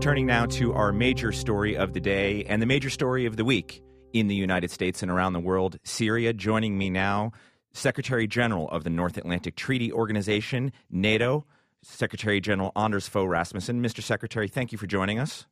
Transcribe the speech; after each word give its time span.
Returning 0.00 0.24
now 0.24 0.46
to 0.46 0.72
our 0.72 0.92
major 0.92 1.30
story 1.30 1.76
of 1.76 1.92
the 1.92 2.00
day 2.00 2.42
and 2.44 2.62
the 2.62 2.66
major 2.66 2.88
story 2.88 3.26
of 3.26 3.36
the 3.36 3.44
week 3.44 3.82
in 4.14 4.28
the 4.28 4.34
United 4.34 4.70
States 4.70 5.02
and 5.02 5.10
around 5.10 5.34
the 5.34 5.40
world 5.40 5.78
Syria. 5.84 6.32
Joining 6.32 6.78
me 6.78 6.88
now, 6.88 7.32
Secretary 7.74 8.26
General 8.26 8.66
of 8.70 8.82
the 8.82 8.88
North 8.88 9.18
Atlantic 9.18 9.56
Treaty 9.56 9.92
Organization, 9.92 10.72
NATO, 10.88 11.44
Secretary 11.82 12.40
General 12.40 12.72
Anders 12.76 13.08
Fogh 13.08 13.26
Rasmussen. 13.26 13.82
Mr. 13.82 14.02
Secretary, 14.02 14.48
thank 14.48 14.72
you 14.72 14.78
for 14.78 14.86
joining 14.86 15.18
us. 15.18 15.44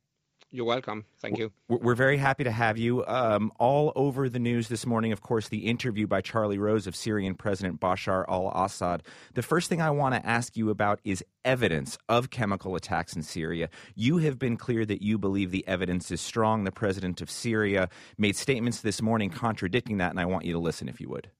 You're 0.50 0.64
welcome. 0.64 1.04
Thank 1.20 1.36
you. 1.36 1.52
We're 1.68 1.94
very 1.94 2.16
happy 2.16 2.42
to 2.44 2.50
have 2.50 2.78
you. 2.78 3.04
Um, 3.06 3.52
all 3.58 3.92
over 3.94 4.30
the 4.30 4.38
news 4.38 4.68
this 4.68 4.86
morning, 4.86 5.12
of 5.12 5.20
course, 5.20 5.48
the 5.48 5.66
interview 5.66 6.06
by 6.06 6.22
Charlie 6.22 6.58
Rose 6.58 6.86
of 6.86 6.96
Syrian 6.96 7.34
President 7.34 7.80
Bashar 7.80 8.24
al 8.28 8.50
Assad. 8.54 9.02
The 9.34 9.42
first 9.42 9.68
thing 9.68 9.82
I 9.82 9.90
want 9.90 10.14
to 10.14 10.26
ask 10.26 10.56
you 10.56 10.70
about 10.70 11.00
is 11.04 11.22
evidence 11.44 11.98
of 12.08 12.30
chemical 12.30 12.76
attacks 12.76 13.14
in 13.14 13.22
Syria. 13.22 13.68
You 13.94 14.18
have 14.18 14.38
been 14.38 14.56
clear 14.56 14.86
that 14.86 15.02
you 15.02 15.18
believe 15.18 15.50
the 15.50 15.68
evidence 15.68 16.10
is 16.10 16.22
strong. 16.22 16.64
The 16.64 16.72
president 16.72 17.20
of 17.20 17.30
Syria 17.30 17.90
made 18.16 18.34
statements 18.34 18.80
this 18.80 19.02
morning 19.02 19.28
contradicting 19.28 19.98
that, 19.98 20.12
and 20.12 20.20
I 20.20 20.24
want 20.24 20.46
you 20.46 20.54
to 20.54 20.58
listen 20.58 20.88
if 20.88 20.98
you 20.98 21.10
would. 21.10 21.30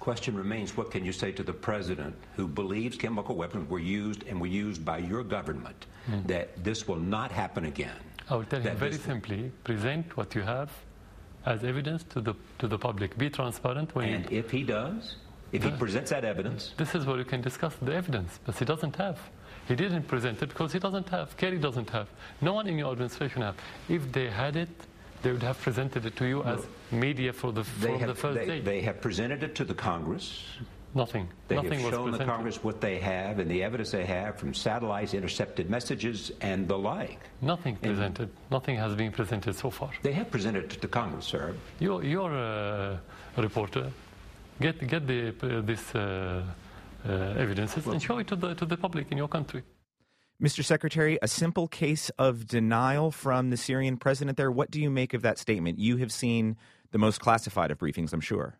Question 0.00 0.36
remains 0.36 0.76
what 0.76 0.90
can 0.90 1.04
you 1.04 1.12
say 1.12 1.30
to 1.32 1.44
the 1.44 1.52
president 1.52 2.16
who 2.34 2.48
believes 2.48 2.96
chemical 2.96 3.36
weapons 3.36 3.70
were 3.70 3.78
used 3.78 4.24
and 4.26 4.40
were 4.40 4.46
used 4.48 4.84
by 4.84 4.98
your 4.98 5.22
government 5.22 5.86
mm. 6.10 6.26
that 6.26 6.64
this 6.64 6.88
will 6.88 6.96
not 6.96 7.30
happen 7.30 7.64
again? 7.64 7.96
I 8.30 8.36
will 8.36 8.44
tell 8.44 8.60
him 8.60 8.76
very 8.76 8.92
simply, 8.92 9.50
present 9.64 10.16
what 10.16 10.34
you 10.34 10.42
have 10.42 10.70
as 11.46 11.64
evidence 11.64 12.04
to 12.04 12.20
the, 12.20 12.34
to 12.58 12.68
the 12.68 12.78
public. 12.78 13.16
Be 13.16 13.30
transparent. 13.30 13.94
When 13.94 14.08
and 14.08 14.32
if 14.32 14.50
he 14.50 14.64
does, 14.64 15.16
if 15.52 15.64
he 15.64 15.70
presents 15.70 16.10
that 16.10 16.24
evidence? 16.24 16.74
This 16.76 16.94
is 16.94 17.06
where 17.06 17.16
you 17.16 17.24
can 17.24 17.40
discuss 17.40 17.74
the 17.80 17.94
evidence, 17.94 18.38
but 18.44 18.58
he 18.58 18.64
doesn't 18.64 18.96
have. 18.96 19.18
He 19.66 19.74
didn't 19.74 20.04
present 20.04 20.42
it 20.42 20.48
because 20.50 20.72
he 20.72 20.78
doesn't 20.78 21.08
have. 21.08 21.36
Kerry 21.36 21.58
doesn't 21.58 21.90
have. 21.90 22.08
No 22.40 22.52
one 22.52 22.66
in 22.66 22.78
your 22.78 22.92
administration 22.92 23.42
have. 23.42 23.56
If 23.88 24.12
they 24.12 24.28
had 24.28 24.56
it, 24.56 24.68
they 25.22 25.32
would 25.32 25.42
have 25.42 25.60
presented 25.60 26.06
it 26.06 26.16
to 26.16 26.26
you 26.26 26.42
as 26.44 26.66
media 26.90 27.32
for 27.32 27.52
the, 27.52 27.64
for 27.64 27.98
have, 27.98 28.08
the 28.08 28.14
first 28.14 28.38
they, 28.38 28.46
day. 28.46 28.60
They 28.60 28.80
have 28.82 29.00
presented 29.00 29.42
it 29.42 29.54
to 29.56 29.64
the 29.64 29.74
Congress. 29.74 30.44
Nothing. 30.94 31.28
They 31.48 31.56
Nothing 31.56 31.80
have 31.80 31.90
shown 31.92 32.10
the 32.12 32.24
Congress 32.24 32.64
what 32.64 32.80
they 32.80 32.98
have 32.98 33.38
and 33.38 33.50
the 33.50 33.62
evidence 33.62 33.90
they 33.90 34.06
have 34.06 34.36
from 34.36 34.54
satellites, 34.54 35.14
intercepted 35.14 35.68
messages, 35.68 36.32
and 36.40 36.66
the 36.66 36.78
like. 36.78 37.20
Nothing 37.42 37.76
presented. 37.76 38.30
Nothing 38.50 38.76
has 38.76 38.94
been 38.94 39.12
presented 39.12 39.54
so 39.54 39.70
far. 39.70 39.90
They 40.02 40.12
have 40.12 40.30
presented 40.30 40.70
to 40.70 40.80
the 40.80 40.88
Congress, 40.88 41.26
sir. 41.26 41.54
You're, 41.78 42.02
you're 42.02 42.32
a 42.32 43.00
reporter. 43.36 43.90
Get, 44.60 44.86
get 44.88 45.06
the, 45.06 45.28
uh, 45.28 45.60
this 45.60 45.94
uh, 45.94 46.42
uh, 47.06 47.12
evidences 47.12 47.84
well, 47.84 47.92
and 47.92 48.02
show 48.02 48.18
it 48.18 48.26
to 48.28 48.36
the, 48.36 48.54
to 48.54 48.66
the 48.66 48.76
public 48.76 49.12
in 49.12 49.18
your 49.18 49.28
country. 49.28 49.62
Mr. 50.42 50.64
Secretary, 50.64 51.18
a 51.20 51.28
simple 51.28 51.68
case 51.68 52.10
of 52.10 52.46
denial 52.46 53.10
from 53.10 53.50
the 53.50 53.56
Syrian 53.56 53.96
president 53.96 54.36
there. 54.36 54.50
What 54.50 54.70
do 54.70 54.80
you 54.80 54.88
make 54.88 55.12
of 55.12 55.22
that 55.22 55.38
statement? 55.38 55.78
You 55.78 55.96
have 55.98 56.12
seen 56.12 56.56
the 56.92 56.98
most 56.98 57.20
classified 57.20 57.70
of 57.70 57.78
briefings, 57.78 58.12
I'm 58.12 58.20
sure. 58.20 58.56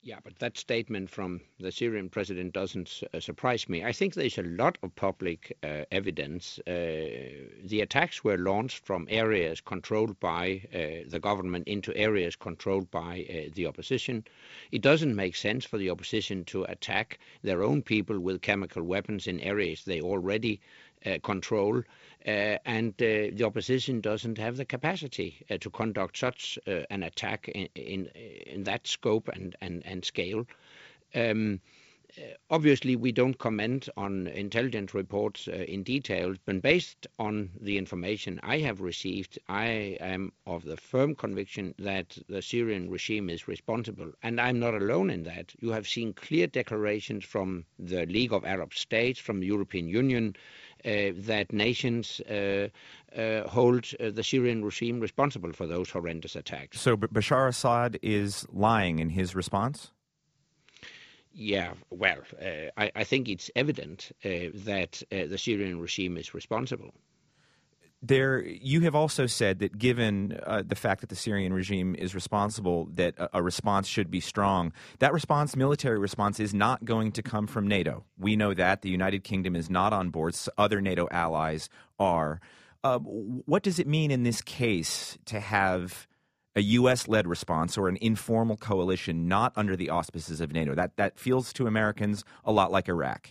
Yeah, 0.00 0.18
but 0.22 0.38
that 0.38 0.56
statement 0.56 1.10
from 1.10 1.40
the 1.58 1.70
Syrian 1.72 2.08
president 2.08 2.52
doesn't 2.52 3.02
uh, 3.12 3.20
surprise 3.20 3.68
me. 3.68 3.84
I 3.84 3.92
think 3.92 4.14
there's 4.14 4.38
a 4.38 4.42
lot 4.42 4.78
of 4.82 4.94
public 4.94 5.56
uh, 5.62 5.84
evidence. 5.90 6.58
Uh, 6.60 7.50
the 7.64 7.80
attacks 7.82 8.22
were 8.24 8.38
launched 8.38 8.84
from 8.84 9.06
areas 9.10 9.60
controlled 9.60 10.18
by 10.20 10.62
uh, 10.72 11.08
the 11.08 11.18
government 11.20 11.66
into 11.68 11.94
areas 11.96 12.36
controlled 12.36 12.90
by 12.90 13.26
uh, 13.28 13.50
the 13.54 13.66
opposition. 13.66 14.24
It 14.72 14.82
doesn't 14.82 15.14
make 15.16 15.34
sense 15.36 15.64
for 15.64 15.78
the 15.78 15.90
opposition 15.90 16.44
to 16.46 16.62
attack 16.64 17.18
their 17.42 17.62
own 17.62 17.82
people 17.82 18.20
with 18.20 18.40
chemical 18.40 18.84
weapons 18.84 19.26
in 19.26 19.40
areas 19.40 19.84
they 19.84 20.00
already 20.00 20.60
uh, 21.06 21.18
control. 21.22 21.82
Uh, 22.28 22.58
and 22.66 22.92
uh, 23.00 23.32
the 23.32 23.42
opposition 23.42 24.02
doesn't 24.02 24.36
have 24.36 24.58
the 24.58 24.64
capacity 24.64 25.38
uh, 25.50 25.56
to 25.56 25.70
conduct 25.70 26.18
such 26.18 26.58
an 26.66 27.02
attack 27.02 27.48
in, 27.48 27.66
in, 27.74 28.06
in 28.46 28.64
that 28.64 28.86
scope 28.86 29.30
and 29.32 29.56
and, 29.62 29.82
and 29.86 30.04
scale. 30.04 30.44
Um, 31.14 31.60
obviously, 32.50 32.96
we 32.96 33.12
don't 33.12 33.38
comment 33.38 33.88
on 33.96 34.26
intelligence 34.26 34.92
reports 34.92 35.48
uh, 35.48 35.52
in 35.52 35.82
detail, 35.82 36.34
but 36.44 36.60
based 36.60 37.06
on 37.18 37.50
the 37.60 37.78
information 37.78 38.40
I 38.42 38.58
have 38.58 38.80
received, 38.80 39.38
I 39.48 39.96
am 40.00 40.32
of 40.46 40.64
the 40.64 40.76
firm 40.76 41.14
conviction 41.14 41.74
that 41.78 42.18
the 42.28 42.42
Syrian 42.42 42.90
regime 42.90 43.30
is 43.30 43.48
responsible. 43.48 44.12
And 44.22 44.40
I'm 44.40 44.58
not 44.58 44.74
alone 44.74 45.10
in 45.10 45.22
that. 45.24 45.54
You 45.60 45.70
have 45.70 45.88
seen 45.88 46.12
clear 46.12 46.46
declarations 46.46 47.24
from 47.24 47.64
the 47.78 48.04
League 48.06 48.32
of 48.32 48.44
Arab 48.44 48.74
States, 48.74 49.18
from 49.18 49.40
the 49.40 49.46
European 49.46 49.88
Union, 49.88 50.36
that 50.84 51.52
nations 51.52 52.20
uh, 52.20 52.68
uh, 53.16 53.48
hold 53.48 53.92
the 53.98 54.22
Syrian 54.22 54.64
regime 54.64 55.00
responsible 55.00 55.52
for 55.52 55.66
those 55.66 55.90
horrendous 55.90 56.36
attacks. 56.36 56.80
So 56.80 56.96
Bashar 56.96 57.48
Assad 57.48 57.98
is 58.02 58.46
lying 58.52 58.98
in 58.98 59.10
his 59.10 59.34
response? 59.34 59.90
Yeah, 61.32 61.74
well, 61.90 62.22
uh, 62.40 62.70
I, 62.76 62.90
I, 62.96 63.04
think 63.04 63.28
it's 63.28 63.48
evident 63.54 64.10
uh, 64.24 64.50
that 64.54 65.02
uh, 65.12 65.26
the 65.28 65.38
Syrian 65.38 65.80
regime 65.80 66.16
is 66.16 66.34
responsible 66.34 66.92
there 68.00 68.44
you 68.44 68.82
have 68.82 68.94
also 68.94 69.26
said 69.26 69.58
that 69.58 69.76
given 69.76 70.38
uh, 70.44 70.62
the 70.64 70.76
fact 70.76 71.00
that 71.00 71.08
the 71.08 71.16
Syrian 71.16 71.52
regime 71.52 71.96
is 71.96 72.14
responsible 72.14 72.88
that 72.94 73.18
a, 73.18 73.38
a, 73.38 73.42
response 73.42 73.88
should 73.88 74.10
be 74.10 74.20
strong. 74.20 74.72
That 75.00 75.12
response 75.12 75.56
military 75.56 75.98
response 75.98 76.38
is 76.38 76.54
not 76.54 76.84
going 76.84 77.12
to 77.12 77.22
come 77.22 77.46
from 77.46 77.66
NATO. 77.66 78.04
We 78.16 78.36
know 78.36 78.54
that. 78.54 78.82
The 78.82 78.90
United 78.90 79.24
Kingdom 79.24 79.56
is 79.56 79.68
not 79.68 79.92
on 79.92 80.10
board. 80.10 80.36
Other 80.56 80.80
NATO 80.80 81.08
allies 81.10 81.68
are. 81.98 82.40
Uh, 82.84 82.98
what 83.00 83.64
does 83.64 83.80
it 83.80 83.88
mean 83.88 84.12
in 84.12 84.22
this 84.22 84.40
case 84.40 85.18
to 85.24 85.40
have 85.40 86.06
a 86.54 86.60
US 86.60 87.08
led 87.08 87.26
response 87.26 87.76
or 87.76 87.88
an 87.88 87.98
informal 88.00 88.56
coalition 88.56 89.26
not 89.26 89.52
under 89.56 89.74
the 89.74 89.90
auspices 89.90 90.40
of 90.40 90.52
NATO? 90.52 90.76
That 90.76 90.96
that 90.98 91.18
feels 91.18 91.52
to 91.54 91.66
Americans 91.66 92.22
a 92.44 92.52
lot 92.52 92.70
like 92.70 92.88
Iraq 92.88 93.30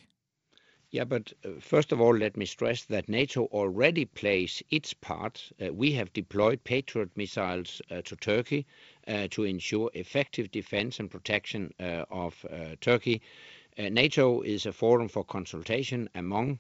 yeah, 0.98 1.04
but 1.04 1.32
uh, 1.46 1.50
first 1.60 1.92
of 1.92 2.02
all, 2.02 2.18
let 2.18 2.36
me 2.36 2.48
stress 2.48 2.86
that 2.86 3.08
NATO 3.08 3.46
already 3.52 4.06
plays 4.06 4.64
its 4.72 4.94
part. 4.94 5.52
Uh, 5.62 5.72
we 5.72 5.92
have 5.92 6.12
deployed 6.12 6.64
Patriot 6.64 7.12
missiles 7.16 7.84
uh, 7.92 8.02
to 8.02 8.16
Turkey 8.16 8.66
uh, 9.08 9.28
to 9.30 9.44
ensure 9.44 9.92
effective 9.94 10.50
defense 10.50 11.00
and 11.00 11.12
protection 11.12 11.72
uh, 11.80 12.06
of 12.10 12.44
uh, 12.46 12.76
Turkey. 12.82 13.22
NATO 13.78 14.42
is 14.42 14.66
a 14.66 14.74
forum 14.74 15.08
for 15.08 15.24
consultation 15.24 16.10
among 16.16 16.58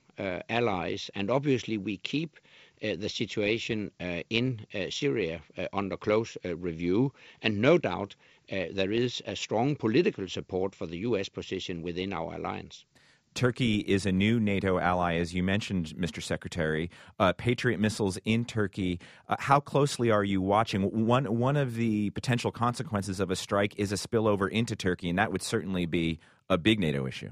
allies, 0.50 1.10
and 1.16 1.32
obviously 1.32 1.76
we 1.76 1.98
keep 1.98 2.38
the 2.80 3.10
situation 3.10 3.90
in 4.30 4.68
Syria 4.92 5.42
under 5.74 5.98
close 5.98 6.38
review. 6.44 7.12
And 7.42 7.60
no 7.60 7.80
doubt 7.80 8.16
there 8.48 8.92
is 8.92 9.24
a 9.26 9.36
strong 9.36 9.76
political 9.76 10.28
support 10.28 10.76
for 10.76 10.86
the 10.86 11.00
U.S. 11.10 11.28
position 11.28 11.82
within 11.82 12.14
our 12.14 12.36
alliance. 12.36 12.86
Turkey 13.38 13.82
is 13.82 14.08
a 14.08 14.12
new 14.12 14.40
NATO 14.40 14.80
ally, 14.80 15.18
as 15.18 15.32
you 15.32 15.44
mentioned, 15.44 15.94
Mr. 15.96 16.24
Secretary. 16.24 16.90
Uh, 17.20 17.34
Patriot 17.34 17.80
missiles 17.80 18.18
in 18.26 18.46
Turkey. 18.46 19.00
Uh, 19.30 19.36
how 19.38 19.60
closely 19.60 20.10
are 20.10 20.24
you 20.24 20.42
watching? 20.42 21.06
One 21.06 21.38
one 21.38 21.56
of 21.56 21.76
the 21.76 22.10
potential 22.10 22.52
consequences 22.52 23.20
of 23.20 23.30
a 23.30 23.36
strike 23.36 23.76
is 23.78 23.92
a 23.92 23.96
spillover 23.96 24.50
into 24.50 24.76
Turkey, 24.76 25.08
and 25.08 25.20
that 25.20 25.32
would 25.32 25.44
certainly 25.44 25.86
be 25.86 26.20
a 26.50 26.58
big 26.58 26.80
NATO 26.80 27.06
issue 27.06 27.30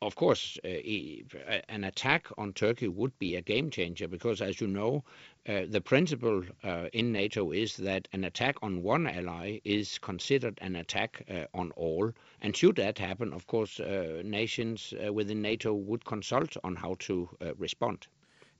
of 0.00 0.14
course, 0.14 0.58
uh, 0.64 1.60
an 1.68 1.82
attack 1.82 2.28
on 2.38 2.52
Turkey 2.52 2.86
would 2.86 3.18
be 3.18 3.34
a 3.34 3.42
game 3.42 3.68
changer 3.68 4.06
because, 4.06 4.40
as 4.40 4.60
you 4.60 4.68
know, 4.68 5.02
uh, 5.48 5.62
the 5.68 5.80
principle 5.80 6.44
uh, 6.62 6.88
in 6.92 7.10
NATO 7.10 7.50
is 7.50 7.76
that 7.78 8.06
an 8.12 8.22
attack 8.24 8.56
on 8.62 8.82
one 8.82 9.06
ally 9.06 9.58
is 9.64 9.98
considered 9.98 10.58
an 10.60 10.76
attack 10.76 11.24
uh, 11.28 11.46
on 11.52 11.72
all. 11.72 12.12
And 12.40 12.56
should 12.56 12.76
that 12.76 12.98
happen, 12.98 13.32
of 13.32 13.46
course, 13.48 13.80
uh, 13.80 14.22
nations 14.24 14.94
uh, 15.04 15.12
within 15.12 15.42
NATO 15.42 15.74
would 15.74 16.04
consult 16.04 16.56
on 16.62 16.76
how 16.76 16.94
to 17.00 17.28
respond. 17.56 18.06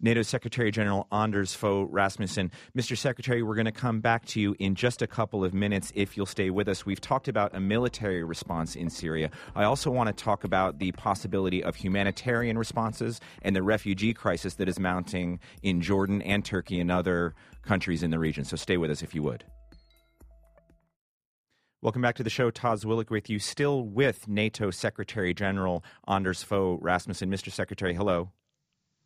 NATO 0.01 0.23
Secretary 0.23 0.71
General 0.71 1.09
Anders 1.11 1.55
Fogh 1.55 1.89
Rasmussen. 1.91 2.53
Mr. 2.77 2.97
Secretary, 2.97 3.43
we're 3.43 3.57
going 3.57 3.65
to 3.65 3.73
come 3.73 4.01
back 4.01 4.25
to 4.27 4.41
you 4.41 4.55
in 4.61 4.77
just 4.77 5.03
a 5.03 5.09
couple 5.09 5.45
of 5.45 5.53
minutes 5.53 5.91
if 5.97 6.17
you'll 6.17 6.25
stay 6.25 6.51
with 6.51 6.69
us. 6.69 6.87
We've 6.87 7.01
talked 7.01 7.27
about 7.27 7.55
a 7.55 7.59
military 7.59 8.23
response 8.23 8.77
in 8.77 8.91
Syria. 8.91 9.31
I 9.57 9.65
also 9.65 9.91
want 9.91 10.07
to 10.17 10.25
talk 10.25 10.45
about 10.45 10.79
the 10.79 10.93
possibility 10.93 11.65
of 11.65 11.75
humanitarian 11.75 12.57
responses 12.57 13.21
and 13.43 13.57
the 13.57 13.63
refugee 13.63 14.15
crisis 14.15 14.55
that 14.55 14.69
is 14.69 14.79
mounting 14.79 15.41
in 15.65 15.81
Jordan 15.81 16.23
and 16.23 16.45
Turkey 16.45 16.79
and 16.79 16.93
other 16.93 17.35
countries 17.63 18.05
in 18.05 18.13
the 18.13 18.21
region. 18.21 18.45
So 18.45 18.55
stay 18.55 18.77
with 18.77 18.93
us 18.93 19.03
if 19.03 19.17
you 19.17 19.25
would. 19.25 19.45
Welcome 21.83 22.03
back 22.03 22.15
to 22.17 22.23
the 22.23 22.31
show. 22.31 22.51
Todd 22.51 22.81
Zwillich 22.81 23.11
with 23.11 23.29
you, 23.29 23.41
still 23.41 23.83
with 23.83 24.29
NATO 24.29 24.71
Secretary 24.71 25.35
General 25.35 25.85
Anders 26.07 26.43
Fogh 26.45 26.79
Rasmussen. 26.81 27.31
Mr. 27.31 27.53
Secretary, 27.53 27.95
hello. 27.95 28.31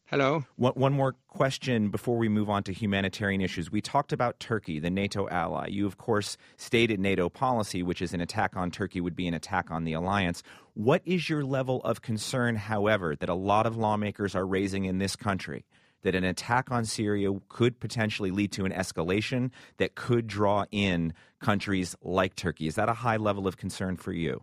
Hello. 0.07 0.45
One, 0.57 0.75
one, 0.75 0.93
more 0.93 1.15
question 1.29 1.89
before 1.89 2.19
we 2.19 2.29
move 2.29 2.51
on 2.51 2.65
to 2.65 2.73
humanitarian 2.73 3.41
issues. 3.41 3.73
We 3.73 3.81
talked 3.81 4.13
about 4.13 4.39
Turkey, 4.41 4.79
the 4.79 4.91
NATO 4.91 5.27
ally. 5.31 5.69
You, 5.69 5.87
of 5.87 5.97
course, 5.97 6.37
stated 6.59 7.01
NATO 7.01 7.31
policy, 7.31 7.83
which 7.83 8.03
is 8.03 8.13
an 8.13 8.21
attack 8.21 8.55
on 8.55 8.71
Turkey 8.71 9.01
would 9.01 9.17
be 9.17 9.27
an 9.27 9.33
attack 9.33 9.71
on 9.71 9.85
the 9.85 9.95
alliance. 9.95 10.43
What 10.75 11.01
is 11.07 11.31
your 11.31 11.45
level 11.45 11.81
of 11.83 12.03
concern, 12.03 12.57
however, 12.57 13.17
that 13.17 13.31
a 13.31 13.35
lot 13.35 13.65
of 13.65 13.79
lawmakers 13.79 14.35
are 14.35 14.47
raising 14.47 14.85
in 14.85 14.99
this 14.99 15.17
country 15.17 15.65
that 16.03 16.15
an 16.15 16.25
attack 16.25 16.71
on 16.71 16.85
Syria 16.85 17.31
could 17.49 17.81
potentially 17.81 18.31
lead 18.31 18.53
to 18.53 18.65
an 18.65 18.73
escalation 18.73 19.51
that 19.79 19.95
could 19.95 20.27
draw 20.27 20.67
in 20.71 21.15
countries 21.41 21.97
like 22.03 22.35
Turkey. 22.37 22.67
Is 22.67 22.75
that 22.75 22.89
a 22.89 22.95
high 22.95 23.17
level 23.17 23.47
of 23.47 23.57
concern 23.57 23.97
for 23.97 24.13
you? 24.13 24.43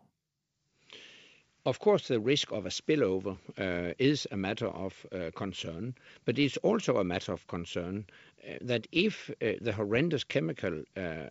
Of 1.66 1.80
course, 1.80 2.08
the 2.08 2.20
risk 2.22 2.52
of 2.52 2.66
a 2.66 2.70
spillover 2.70 3.38
uh, 3.58 3.94
is 4.00 4.26
a 4.32 4.38
matter 4.38 4.68
of 4.68 5.06
uh, 5.12 5.32
concern, 5.36 5.94
but 6.24 6.40
it's 6.40 6.58
also 6.58 6.98
a 6.98 7.04
matter 7.04 7.34
of 7.34 7.48
concern 7.48 8.06
uh, 8.48 8.60
that 8.62 8.88
if 8.92 9.30
the 9.40 9.74
horrendous 9.74 10.24
chemical 10.24 10.84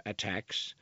attacks 0.05 0.75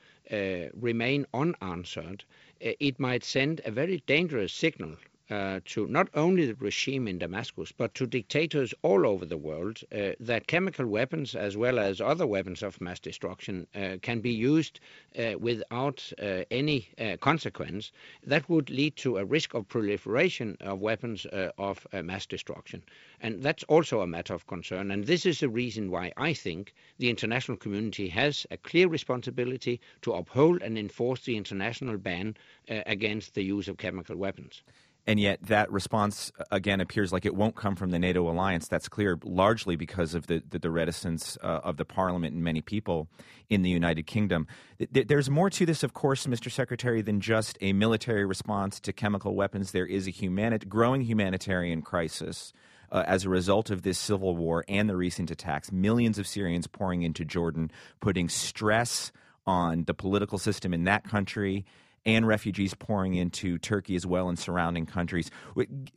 remain 0.74 1.26
unanswered, 1.32 2.24
it 2.60 2.98
might 2.98 3.22
send 3.22 3.60
a 3.64 3.70
very 3.70 4.02
dangerous 4.06 4.52
signal 4.52 4.96
uh, 5.28 5.58
to 5.64 5.88
not 5.88 6.08
only 6.14 6.46
the 6.46 6.54
regime 6.54 7.08
in 7.08 7.18
Damascus, 7.18 7.72
but 7.72 7.94
to 7.94 8.06
dictators 8.06 8.72
all 8.82 9.04
over 9.04 9.24
the 9.26 9.36
world 9.36 9.80
uh, 9.92 10.12
that 10.20 10.46
chemical 10.46 10.86
weapons, 10.86 11.34
as 11.34 11.56
well 11.56 11.80
as 11.80 12.00
other 12.00 12.26
weapons 12.26 12.62
of 12.62 12.80
mass 12.80 13.00
destruction, 13.00 13.66
uh, 13.74 13.96
can 14.02 14.20
be 14.20 14.30
used 14.30 14.78
uh, 15.18 15.34
without 15.38 16.12
uh, 16.22 16.44
any 16.50 16.88
uh, 17.00 17.16
consequence. 17.16 17.90
That 18.24 18.48
would 18.48 18.70
lead 18.70 18.94
to 18.98 19.18
a 19.18 19.24
risk 19.24 19.54
of 19.54 19.66
proliferation 19.68 20.56
of 20.60 20.80
weapons 20.80 21.26
of 21.58 21.86
mass 21.92 22.26
destruction. 22.26 22.84
And 23.20 23.42
that's 23.42 23.64
also 23.64 24.02
a 24.02 24.06
matter 24.06 24.34
of 24.34 24.46
concern. 24.46 24.90
And 24.92 25.06
this 25.06 25.26
is 25.26 25.40
the 25.40 25.48
reason 25.48 25.90
why 25.90 26.12
I 26.16 26.34
think 26.34 26.72
the 26.98 27.10
international 27.10 27.56
community 27.56 28.08
has 28.08 28.46
a 28.50 28.56
clear 28.56 28.86
responsibility 28.86 29.80
to 30.02 30.12
uphold 30.12 30.62
and 30.62 30.78
enforce 30.78 31.24
the 31.24 31.36
international 31.36 31.98
ban 31.98 32.36
against 32.68 33.34
the 33.34 33.42
use 33.42 33.68
of 33.68 33.76
chemical 33.76 34.16
weapons 34.16 34.62
and 35.06 35.20
yet 35.20 35.38
that 35.42 35.70
response 35.70 36.32
again 36.50 36.80
appears 36.80 37.12
like 37.12 37.24
it 37.24 37.34
won't 37.34 37.54
come 37.54 37.76
from 37.76 37.90
the 37.90 37.98
NATO 37.98 38.28
alliance. 38.28 38.66
That's 38.66 38.88
clear, 38.88 39.18
largely 39.22 39.76
because 39.76 40.14
of 40.14 40.26
the 40.26 40.42
the, 40.50 40.58
the 40.58 40.70
reticence 40.70 41.38
uh, 41.42 41.60
of 41.62 41.76
the 41.76 41.84
Parliament 41.84 42.34
and 42.34 42.42
many 42.42 42.60
people 42.60 43.08
in 43.48 43.62
the 43.62 43.70
United 43.70 44.06
Kingdom. 44.06 44.46
There's 44.90 45.30
more 45.30 45.50
to 45.50 45.64
this, 45.64 45.82
of 45.82 45.94
course, 45.94 46.26
Mr. 46.26 46.50
Secretary, 46.50 47.02
than 47.02 47.20
just 47.20 47.56
a 47.60 47.72
military 47.72 48.24
response 48.24 48.80
to 48.80 48.92
chemical 48.92 49.34
weapons. 49.34 49.70
There 49.70 49.86
is 49.86 50.08
a 50.08 50.10
humani- 50.10 50.58
growing 50.58 51.02
humanitarian 51.02 51.82
crisis. 51.82 52.52
Uh, 52.92 53.02
as 53.04 53.24
a 53.24 53.28
result 53.28 53.68
of 53.68 53.82
this 53.82 53.98
civil 53.98 54.36
war 54.36 54.64
and 54.68 54.88
the 54.88 54.94
recent 54.94 55.28
attacks, 55.28 55.72
millions 55.72 56.20
of 56.20 56.26
Syrians 56.26 56.68
pouring 56.68 57.02
into 57.02 57.24
Jordan, 57.24 57.68
putting 58.00 58.28
stress 58.28 59.10
on 59.44 59.82
the 59.84 59.92
political 59.92 60.38
system 60.38 60.72
in 60.72 60.84
that 60.84 61.02
country 61.02 61.64
and 62.06 62.26
refugees 62.26 62.72
pouring 62.72 63.14
into 63.14 63.58
Turkey 63.58 63.96
as 63.96 64.06
well 64.06 64.28
and 64.28 64.38
surrounding 64.38 64.86
countries. 64.86 65.30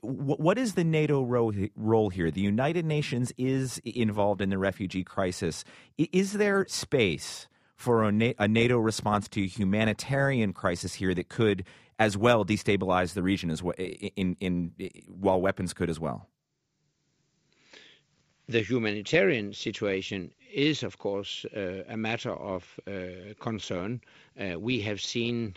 What 0.01 0.57
is 0.57 0.73
the 0.73 0.83
NATO 0.83 1.21
role 1.23 2.09
here? 2.09 2.31
The 2.31 2.41
United 2.41 2.83
Nations 2.83 3.31
is 3.38 3.77
involved 3.85 4.41
in 4.41 4.50
the 4.50 4.57
refugee 4.57 5.03
crisis. 5.03 5.63
Is 5.97 6.33
there 6.33 6.65
space 6.67 7.47
for 7.75 8.03
a 8.03 8.11
NATO 8.11 8.79
response 8.79 9.29
to 9.29 9.44
a 9.44 9.47
humanitarian 9.47 10.51
crisis 10.51 10.95
here 10.95 11.13
that 11.13 11.29
could 11.29 11.63
as 12.00 12.17
well 12.17 12.44
destabilize 12.44 13.13
the 13.13 13.21
region 13.21 13.51
as 13.51 13.62
well, 13.62 13.75
in, 13.77 14.35
in, 14.39 14.71
while 15.07 15.39
weapons 15.39 15.73
could 15.73 15.89
as 15.89 16.00
well? 16.00 16.27
The 18.47 18.62
humanitarian 18.62 19.53
situation 19.53 20.31
is, 20.51 20.84
of 20.84 20.98
course, 20.98 21.46
uh, 21.56 21.84
a 21.88 21.98
matter 21.98 22.31
of 22.31 22.80
uh, 22.88 23.34
concern. 23.40 24.01
Uh, 24.40 24.60
we 24.60 24.81
have 24.81 25.01
seen 25.01 25.56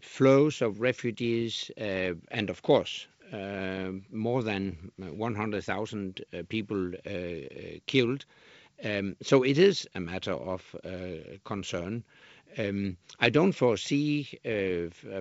flows 0.00 0.62
of 0.62 0.80
refugees 0.80 1.70
and, 1.76 2.50
of 2.50 2.62
course, 2.62 3.06
more 4.10 4.42
than 4.42 4.90
100,000 4.96 6.24
people 6.48 6.92
killed. 7.86 8.24
Um, 8.82 9.14
so 9.20 9.42
it 9.42 9.58
is 9.58 9.86
a 9.94 10.00
matter 10.00 10.32
of 10.32 10.74
concern. 11.44 12.02
Um, 12.58 12.96
I 13.20 13.30
don't 13.30 13.52
foresee 13.52 14.38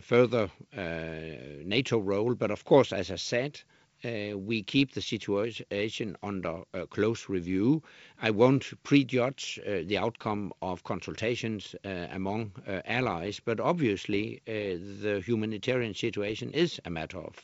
further 0.02 0.50
NATO 0.74 2.00
role, 2.00 2.36
but 2.36 2.52
of 2.52 2.64
course, 2.64 2.94
as 2.94 3.12
I 3.12 3.18
said, 3.18 3.62
Uh, 4.04 4.38
we 4.38 4.64
keep 4.64 4.94
the 4.94 5.02
situation 5.02 6.16
under 6.24 6.62
uh, 6.74 6.86
close 6.90 7.28
review. 7.28 7.84
I 8.22 8.32
won't 8.32 8.72
prejudge 8.84 9.60
uh, 9.66 9.82
the 9.86 9.98
outcome 9.98 10.54
of 10.62 10.84
consultations 10.84 11.76
uh, 11.84 12.08
among 12.12 12.54
uh, 12.66 12.82
allies, 12.86 13.42
but 13.44 13.60
obviously 13.60 14.42
the 14.46 15.22
humanitarian 15.26 15.94
situation 15.94 16.50
is 16.52 16.80
a 16.86 16.90
matter 16.90 17.20
of 17.20 17.36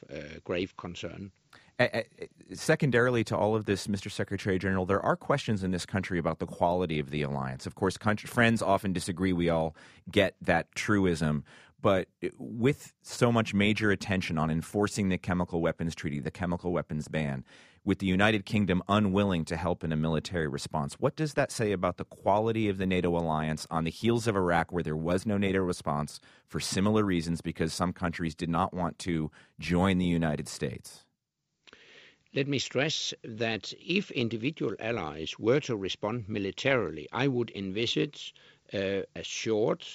grave 0.44 0.76
concern. 0.78 1.32
secondarily 2.54 3.24
to 3.26 3.36
all 3.36 3.54
of 3.54 3.66
this, 3.66 3.88
Mr. 3.88 4.10
Secretary 4.10 4.58
General, 4.58 4.86
there 4.86 5.02
are 5.02 5.18
questions 5.18 5.62
in 5.62 5.72
this 5.72 5.86
country 5.86 6.18
about 6.18 6.40
the 6.40 6.46
quality 6.46 7.00
of 7.00 7.10
the 7.10 7.22
alliance. 7.22 7.66
Of 7.66 7.76
course, 7.76 7.98
country, 7.98 8.28
friends 8.28 8.62
often 8.62 8.94
disagree. 8.94 9.34
We 9.34 9.50
all 9.50 9.76
get 10.10 10.36
that 10.42 10.74
truism. 10.74 11.44
But 11.86 12.08
with 12.40 12.96
so 13.04 13.32
much 13.32 13.54
major 13.54 13.92
attention 13.92 14.40
on 14.40 14.50
enforcing 14.50 15.10
the 15.10 15.20
chemical 15.20 15.62
weapons 15.62 15.94
treaty, 15.94 16.20
the 16.20 16.32
chemical 16.32 16.72
weapons 16.72 17.08
ban, 17.08 17.46
with 17.84 18.00
the 18.00 18.08
United 18.08 18.44
Kingdom 18.44 18.82
unwilling 18.88 19.46
to 19.46 19.56
help 19.56 19.84
in 19.84 19.92
a 19.92 19.96
military 19.96 20.48
response, 20.48 20.96
what 20.96 21.16
does 21.16 21.36
that 21.36 21.52
say 21.52 21.72
about 21.72 21.98
the 21.98 22.04
quality 22.04 22.70
of 22.70 22.80
the 22.80 22.88
NATO 22.88 23.16
alliance 23.16 23.68
on 23.70 23.84
the 23.84 23.92
heels 23.92 24.26
of 24.26 24.36
Iraq, 24.36 24.72
where 24.72 24.82
there 24.82 24.96
was 24.96 25.28
no 25.28 25.38
NATO 25.38 25.60
response 25.60 26.20
for 26.48 26.60
similar 26.60 27.04
reasons 27.04 27.42
because 27.42 27.72
some 27.72 27.94
countries 27.94 28.34
did 28.34 28.50
not 28.50 28.74
want 28.74 28.98
to 28.98 29.30
join 29.60 30.00
the 30.00 30.06
United 30.06 30.48
States? 30.48 31.06
Let 32.34 32.48
me 32.48 32.58
stress 32.58 33.14
that 33.24 33.72
if 33.80 34.10
individual 34.10 34.74
allies 34.80 35.38
were 35.38 35.60
to 35.60 35.76
respond 35.76 36.28
militarily, 36.28 37.08
I 37.12 37.28
would 37.28 37.52
envisage 37.54 38.34
uh, 38.74 39.02
a 39.16 39.22
short, 39.22 39.86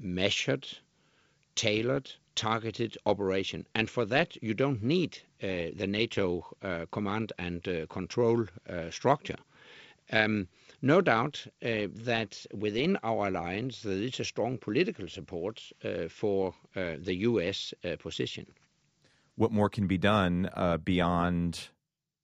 measured, 0.00 0.66
tailored, 1.54 2.10
targeted 2.34 2.96
operation. 3.06 3.66
And 3.74 3.88
for 3.88 4.04
that, 4.06 4.42
you 4.42 4.54
don't 4.54 4.82
need 4.82 5.18
uh, 5.42 5.72
the 5.76 5.86
NATO 5.86 6.46
uh, 6.62 6.86
command 6.90 7.32
and 7.38 7.66
uh, 7.66 7.86
control 7.86 8.46
uh, 8.68 8.90
structure. 8.90 9.36
Um, 10.10 10.48
no 10.82 11.00
doubt 11.00 11.46
uh, 11.62 11.86
that 12.04 12.44
within 12.52 12.98
our 13.02 13.28
alliance 13.28 13.82
there 13.82 13.92
is 13.92 14.18
a 14.20 14.24
strong 14.24 14.58
political 14.58 15.08
support 15.08 15.62
uh, 15.84 16.08
for 16.08 16.54
the 16.74 17.14
U.S. 17.14 17.72
position. 18.00 18.46
What 19.36 19.52
more 19.52 19.70
can 19.70 19.86
be 19.86 19.96
done 19.96 20.50
beyond 20.84 21.68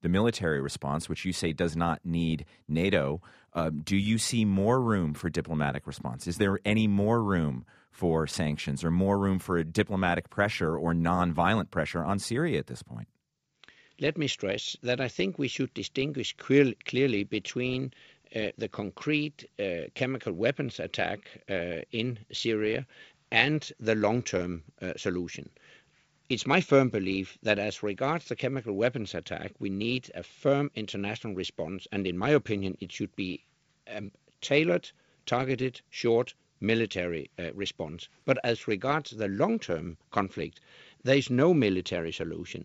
the 0.03 0.09
military 0.09 0.61
response, 0.61 1.09
which 1.09 1.25
you 1.25 1.33
say 1.33 1.53
does 1.53 1.77
not 1.77 2.05
need 2.05 2.45
NATO? 2.67 3.23
Um, 3.59 3.81
do 3.81 3.97
you 3.97 4.19
see 4.19 4.45
more 4.45 4.81
room 4.81 5.15
for 5.15 5.29
diplomatic 5.29 5.87
response? 5.87 6.29
Is 6.29 6.39
there 6.39 6.61
any 6.65 6.87
more 6.87 7.23
room 7.23 7.65
for 7.91 8.27
sanctions 8.29 8.85
or 8.85 8.91
more 8.93 9.19
room 9.19 9.41
for 9.41 9.65
diplomatic 9.65 10.31
pressure 10.31 10.77
or 10.77 10.95
nonviolent 10.95 11.73
pressure 11.73 12.05
on 12.05 12.21
Syria 12.21 12.61
at 12.61 12.69
this 12.69 12.85
point? 12.85 13.09
Let 14.01 14.17
me 14.17 14.29
stress 14.29 14.77
that 14.85 15.01
I 15.01 15.09
think 15.09 15.39
we 15.39 15.49
should 15.49 15.75
distinguish 15.75 16.37
clear, 16.37 16.73
clearly 16.85 17.25
between 17.25 17.93
uh, 18.37 18.51
the 18.57 18.69
concrete 18.69 19.45
uh, 19.59 19.89
chemical 19.95 20.33
weapons 20.33 20.79
attack 20.79 21.19
uh, 21.51 21.83
in 21.91 22.21
Syria 22.33 22.87
and 23.33 23.73
the 23.81 23.97
long 23.97 24.23
term 24.23 24.63
uh, 24.81 24.93
solution. 24.97 25.51
It's 26.29 26.47
my 26.47 26.61
firm 26.61 26.91
belief 26.91 27.39
that 27.43 27.59
as 27.59 27.83
regards 27.83 28.27
the 28.27 28.37
chemical 28.37 28.75
weapons 28.75 29.15
attack, 29.15 29.53
we 29.59 29.71
need 29.71 30.13
a 30.15 30.23
firm 30.23 30.71
international 30.77 31.35
response, 31.35 31.89
and 31.91 32.07
in 32.07 32.17
my 32.17 32.31
opinion, 32.31 32.77
it 32.81 32.93
should 32.93 33.17
be 33.17 33.43
tailored, 34.41 34.91
targeted, 35.27 35.81
short, 35.91 36.35
military 36.61 37.31
uh, 37.39 37.53
response. 37.55 38.09
But 38.25 38.39
as 38.45 38.69
regards 38.69 39.11
the 39.11 39.29
long-term 39.29 39.97
conflict, 40.11 40.61
there 41.05 41.17
is 41.17 41.31
no 41.31 41.55
military 41.55 42.13
solution. 42.13 42.65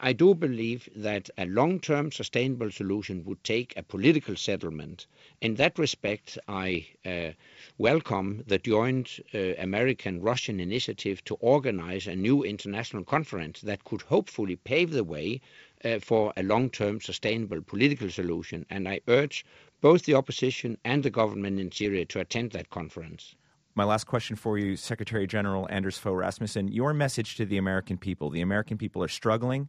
I 0.00 0.12
do 0.12 0.34
believe 0.34 0.88
that 0.96 1.28
a 1.36 1.44
long-term 1.44 2.12
sustainable 2.12 2.70
solution 2.70 3.24
would 3.24 3.42
take 3.44 3.74
a 3.76 3.82
political 3.82 4.36
settlement. 4.36 5.06
In 5.40 5.56
that 5.56 5.78
respect, 5.78 6.38
I 6.48 6.86
uh, 7.04 7.32
welcome 7.78 8.44
the 8.46 8.58
joint 8.58 9.20
uh, 9.34 9.38
American-Russian 9.58 10.60
initiative 10.60 11.22
to 11.24 11.34
organize 11.40 12.06
a 12.06 12.16
new 12.16 12.42
international 12.42 13.04
conference 13.04 13.60
that 13.62 13.84
could 13.84 14.02
hopefully 14.02 14.56
pave 14.56 14.92
the 14.92 15.04
way 15.04 15.40
uh, 15.84 15.98
for 15.98 16.32
a 16.36 16.42
long-term 16.42 17.00
sustainable 17.00 17.60
political 17.60 18.08
solution. 18.08 18.64
And 18.70 18.88
I 18.88 19.00
urge 19.08 19.44
both 19.82 20.04
the 20.04 20.14
opposition 20.14 20.78
and 20.84 21.02
the 21.02 21.10
government 21.10 21.60
in 21.60 21.70
Syria 21.70 22.06
to 22.06 22.20
attend 22.20 22.52
that 22.52 22.70
conference. 22.70 23.34
My 23.74 23.84
last 23.84 24.04
question 24.04 24.36
for 24.36 24.56
you, 24.56 24.76
Secretary 24.76 25.26
General 25.26 25.66
Anders 25.70 25.98
Fogh 25.98 26.14
Rasmussen, 26.14 26.68
your 26.68 26.94
message 26.94 27.36
to 27.36 27.44
the 27.44 27.58
American 27.58 27.98
people. 27.98 28.30
The 28.30 28.40
American 28.40 28.78
people 28.78 29.02
are 29.02 29.08
struggling 29.08 29.68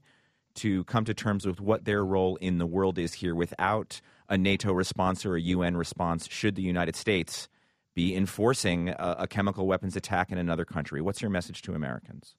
to 0.55 0.83
come 0.83 1.03
to 1.05 1.13
terms 1.13 1.47
with 1.47 1.59
what 1.59 1.85
their 1.85 2.05
role 2.05 2.35
in 2.35 2.59
the 2.59 2.65
world 2.65 2.99
is 2.99 3.13
here 3.13 3.33
without 3.33 3.99
a 4.29 4.37
NATO 4.37 4.71
response 4.71 5.25
or 5.25 5.35
a 5.35 5.41
UN 5.41 5.75
response 5.75 6.27
should 6.29 6.55
the 6.55 6.61
United 6.61 6.95
States 6.95 7.49
be 7.95 8.15
enforcing 8.15 8.89
a, 8.89 9.15
a 9.19 9.27
chemical 9.27 9.65
weapons 9.65 9.95
attack 9.95 10.31
in 10.31 10.37
another 10.37 10.65
country. 10.65 11.01
What's 11.01 11.21
your 11.21 11.31
message 11.31 11.63
to 11.63 11.73
Americans? 11.73 12.35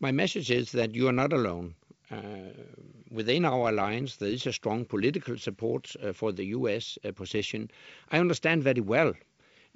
My 0.00 0.10
message 0.10 0.50
is 0.50 0.72
that 0.72 0.94
you 0.94 1.08
are 1.08 1.12
not 1.12 1.32
alone. 1.32 1.74
Uh, 2.10 2.50
within 3.10 3.44
our 3.44 3.68
alliance, 3.70 4.16
there 4.16 4.28
is 4.30 4.46
a 4.46 4.52
strong 4.52 4.84
political 4.84 5.38
support 5.38 5.94
uh, 6.02 6.12
for 6.12 6.32
the 6.32 6.44
U.S. 6.46 6.98
Uh, 7.04 7.12
position. 7.12 7.70
I 8.10 8.18
understand 8.18 8.62
very 8.64 8.80
well 8.80 9.14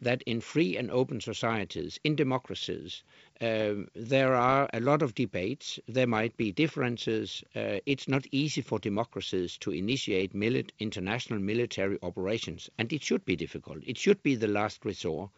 that 0.00 0.22
in 0.22 0.40
free 0.40 0.76
and 0.76 0.90
open 0.90 1.20
societies, 1.20 2.00
in 2.04 2.16
democracies, 2.16 3.04
uh, 3.40 3.74
there 3.94 4.34
are 4.34 4.68
a 4.72 4.80
lot 4.80 5.02
of 5.02 5.14
debates. 5.14 5.78
There 5.88 6.06
might 6.06 6.36
be 6.36 6.52
differences. 6.52 7.44
Uh, 7.54 7.78
it's 7.86 8.08
not 8.08 8.26
easy 8.32 8.60
for 8.62 8.78
democracies 8.80 9.56
to 9.58 9.70
initiate 9.72 10.32
mili- 10.34 10.70
international 10.80 11.38
military 11.40 11.98
operations, 12.02 12.70
and 12.78 12.92
it 12.92 13.04
should 13.04 13.24
be 13.24 13.36
difficult. 13.36 13.84
It 13.86 13.98
should 13.98 14.22
be 14.22 14.34
the 14.34 14.48
last 14.48 14.84
resort. 14.84 15.30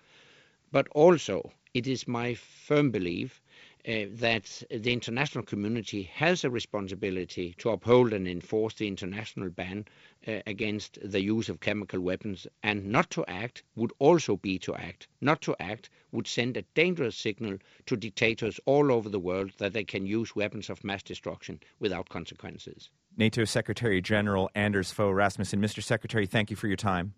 But 0.73 0.89
also, 0.89 1.53
it 1.75 1.87
is 1.87 2.09
my 2.09 2.35
firm 2.35 2.91
belief 2.91 3.42
uh, 3.89 4.05
that 4.11 4.63
the 4.71 4.93
international 4.93 5.45
community 5.45 6.05
has 6.15 6.45
a 6.45 6.51
responsibility 6.51 7.55
to 7.59 7.71
uphold 7.71 8.13
and 8.13 8.29
enforce 8.29 8.75
the 8.75 8.87
international 8.87 9.49
ban 9.51 9.85
uh, 10.29 10.39
against 10.47 10.99
the 11.03 11.21
use 11.21 11.49
of 11.49 11.61
chemical 11.61 12.01
weapons, 12.01 12.47
and 12.63 12.85
not 12.87 13.11
to 13.11 13.25
act 13.27 13.63
would 13.75 13.93
also 13.99 14.37
be 14.37 14.59
to 14.59 14.75
act. 14.75 15.09
Not 15.21 15.41
to 15.43 15.57
act 15.59 15.91
would 16.13 16.27
send 16.27 16.57
a 16.57 16.63
dangerous 16.75 17.17
signal 17.17 17.59
to 17.87 17.97
dictators 17.97 18.61
all 18.67 18.93
over 18.93 19.09
the 19.09 19.19
world 19.19 19.51
that 19.59 19.73
they 19.73 19.85
can 19.85 20.07
use 20.07 20.37
weapons 20.37 20.71
of 20.71 20.85
mass 20.85 21.03
destruction 21.03 21.59
without 21.81 22.09
consequences. 22.09 22.91
NATO 23.17 23.45
Secretary 23.45 24.01
General 24.01 24.51
Anders 24.55 24.93
Fogh 24.93 25.13
Rasmussen. 25.13 25.61
Mr. 25.61 25.83
Secretary, 25.83 26.27
thank 26.27 26.51
you 26.51 26.57
for 26.57 26.69
your 26.69 26.77
time. 26.77 27.15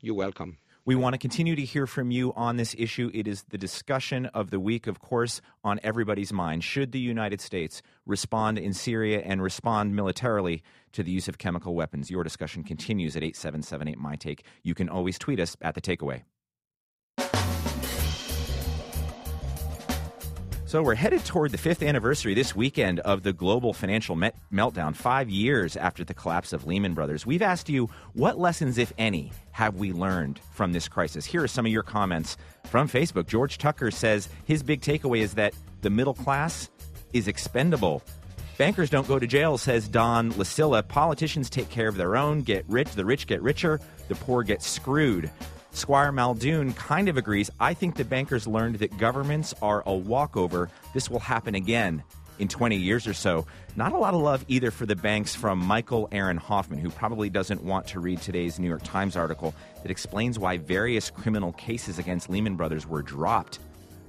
You're 0.00 0.14
welcome. 0.14 0.58
We 0.86 0.94
want 0.94 1.12
to 1.12 1.18
continue 1.18 1.54
to 1.56 1.62
hear 1.62 1.86
from 1.86 2.10
you 2.10 2.32
on 2.34 2.56
this 2.56 2.74
issue. 2.78 3.10
It 3.12 3.28
is 3.28 3.44
the 3.50 3.58
discussion 3.58 4.26
of 4.26 4.50
the 4.50 4.58
week, 4.58 4.86
of 4.86 4.98
course, 4.98 5.42
on 5.62 5.78
everybody's 5.82 6.32
mind. 6.32 6.64
Should 6.64 6.92
the 6.92 6.98
United 6.98 7.42
States 7.42 7.82
respond 8.06 8.58
in 8.58 8.72
Syria 8.72 9.20
and 9.20 9.42
respond 9.42 9.94
militarily 9.94 10.62
to 10.92 11.02
the 11.02 11.10
use 11.10 11.28
of 11.28 11.36
chemical 11.36 11.74
weapons? 11.74 12.10
Your 12.10 12.24
discussion 12.24 12.64
continues 12.64 13.14
at 13.14 13.22
8778 13.22 13.98
My 13.98 14.16
Take. 14.16 14.44
You 14.62 14.74
can 14.74 14.88
always 14.88 15.18
tweet 15.18 15.38
us 15.38 15.54
at 15.60 15.74
The 15.74 15.82
Takeaway. 15.82 16.22
So 20.70 20.84
we're 20.84 20.94
headed 20.94 21.24
toward 21.24 21.50
the 21.50 21.58
fifth 21.58 21.82
anniversary 21.82 22.32
this 22.32 22.54
weekend 22.54 23.00
of 23.00 23.24
the 23.24 23.32
global 23.32 23.72
financial 23.72 24.14
meltdown, 24.14 24.94
five 24.94 25.28
years 25.28 25.76
after 25.76 26.04
the 26.04 26.14
collapse 26.14 26.52
of 26.52 26.64
Lehman 26.64 26.94
Brothers. 26.94 27.26
We've 27.26 27.42
asked 27.42 27.68
you, 27.68 27.90
what 28.12 28.38
lessons, 28.38 28.78
if 28.78 28.92
any, 28.96 29.32
have 29.50 29.74
we 29.74 29.92
learned 29.92 30.38
from 30.52 30.72
this 30.72 30.86
crisis? 30.86 31.26
Here 31.26 31.42
are 31.42 31.48
some 31.48 31.66
of 31.66 31.72
your 31.72 31.82
comments 31.82 32.36
from 32.66 32.88
Facebook. 32.88 33.26
George 33.26 33.58
Tucker 33.58 33.90
says 33.90 34.28
his 34.44 34.62
big 34.62 34.80
takeaway 34.80 35.22
is 35.22 35.34
that 35.34 35.54
the 35.80 35.90
middle 35.90 36.14
class 36.14 36.70
is 37.12 37.26
expendable. 37.26 38.00
Bankers 38.56 38.90
don't 38.90 39.08
go 39.08 39.18
to 39.18 39.26
jail, 39.26 39.58
says 39.58 39.88
Don 39.88 40.30
Lasilla. 40.34 40.86
Politicians 40.86 41.50
take 41.50 41.68
care 41.68 41.88
of 41.88 41.96
their 41.96 42.16
own, 42.16 42.42
get 42.42 42.64
rich, 42.68 42.92
the 42.92 43.04
rich 43.04 43.26
get 43.26 43.42
richer, 43.42 43.80
the 44.06 44.14
poor 44.14 44.44
get 44.44 44.62
screwed. 44.62 45.32
Squire 45.72 46.12
Muldoon 46.12 46.72
kind 46.72 47.08
of 47.08 47.16
agrees. 47.16 47.50
I 47.60 47.74
think 47.74 47.96
the 47.96 48.04
bankers 48.04 48.46
learned 48.46 48.76
that 48.76 48.98
governments 48.98 49.54
are 49.62 49.82
a 49.86 49.94
walkover. 49.94 50.68
This 50.92 51.08
will 51.08 51.20
happen 51.20 51.54
again 51.54 52.02
in 52.40 52.48
20 52.48 52.76
years 52.76 53.06
or 53.06 53.14
so. 53.14 53.46
Not 53.76 53.92
a 53.92 53.98
lot 53.98 54.14
of 54.14 54.20
love 54.20 54.44
either 54.48 54.70
for 54.70 54.86
the 54.86 54.96
banks 54.96 55.34
from 55.34 55.58
Michael 55.58 56.08
Aaron 56.10 56.38
Hoffman, 56.38 56.80
who 56.80 56.90
probably 56.90 57.30
doesn't 57.30 57.62
want 57.62 57.86
to 57.88 58.00
read 58.00 58.20
today's 58.20 58.58
New 58.58 58.66
York 58.66 58.82
Times 58.82 59.16
article 59.16 59.54
that 59.82 59.90
explains 59.90 60.38
why 60.38 60.56
various 60.56 61.10
criminal 61.10 61.52
cases 61.52 61.98
against 61.98 62.28
Lehman 62.28 62.56
Brothers 62.56 62.86
were 62.86 63.02
dropped. 63.02 63.60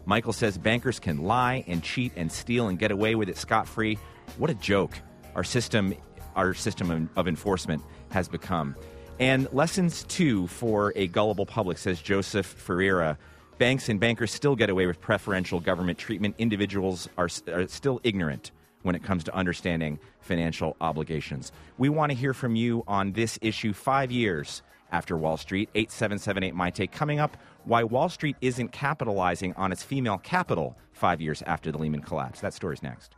Michael 0.05 0.33
says 0.33 0.57
bankers 0.57 0.99
can 0.99 1.23
lie 1.23 1.63
and 1.67 1.83
cheat 1.83 2.13
and 2.15 2.31
steal 2.31 2.69
and 2.69 2.79
get 2.79 2.89
away 2.89 3.13
with 3.13 3.29
it 3.29 3.37
scot 3.37 3.67
free. 3.67 3.99
What 4.37 4.49
a 4.49 4.55
joke 4.55 4.97
our 5.35 5.43
system, 5.43 5.93
our 6.35 6.53
system 6.53 7.09
of 7.15 7.27
enforcement 7.27 7.83
has 8.09 8.27
become. 8.27 8.75
And 9.19 9.51
lessons 9.53 10.03
too 10.03 10.47
for 10.47 10.93
a 10.95 11.07
gullible 11.07 11.45
public, 11.45 11.77
says 11.77 12.01
Joseph 12.01 12.45
Ferreira. 12.45 13.17
Banks 13.57 13.89
and 13.89 13.99
bankers 13.99 14.31
still 14.31 14.55
get 14.55 14.69
away 14.69 14.87
with 14.87 14.99
preferential 14.99 15.59
government 15.59 15.99
treatment. 15.99 16.35
Individuals 16.39 17.07
are, 17.17 17.29
are 17.53 17.67
still 17.67 18.01
ignorant 18.03 18.51
when 18.81 18.95
it 18.95 19.03
comes 19.03 19.23
to 19.25 19.35
understanding 19.35 19.99
financial 20.21 20.75
obligations. 20.81 21.51
We 21.77 21.89
want 21.89 22.11
to 22.11 22.17
hear 22.17 22.33
from 22.33 22.55
you 22.55 22.83
on 22.87 23.11
this 23.11 23.37
issue 23.41 23.73
five 23.73 24.11
years 24.11 24.63
after 24.91 25.15
Wall 25.17 25.37
Street. 25.37 25.69
8778 25.75 26.55
My 26.55 26.69
Take. 26.69 26.91
Coming 26.91 27.19
up, 27.19 27.37
why 27.63 27.83
Wall 27.83 28.09
Street 28.09 28.35
isn't 28.41 28.71
capitalizing 28.71 29.53
on 29.53 29.71
its 29.71 29.83
female 29.83 30.17
capital 30.17 30.75
five 30.93 31.21
years 31.21 31.41
after 31.43 31.71
the 31.71 31.77
Lehman 31.77 32.01
collapse. 32.01 32.41
That 32.41 32.53
story's 32.53 32.83
next. 32.83 33.15